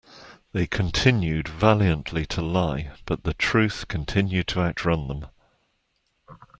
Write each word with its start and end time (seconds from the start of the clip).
They 0.51 0.65
continued 0.65 1.47
valiantly 1.47 2.25
to 2.25 2.41
lie, 2.41 2.89
but 3.05 3.23
the 3.23 3.35
truth 3.35 3.87
continued 3.87 4.47
to 4.47 4.63
outrun 4.63 5.07
them. 5.07 5.27